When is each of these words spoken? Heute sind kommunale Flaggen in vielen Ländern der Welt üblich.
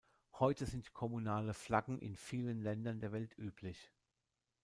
Heute 0.39 0.65
sind 0.65 0.93
kommunale 0.95 1.53
Flaggen 1.53 1.99
in 1.99 2.15
vielen 2.15 2.63
Ländern 2.63 2.99
der 3.01 3.11
Welt 3.11 3.37
üblich. 3.37 3.91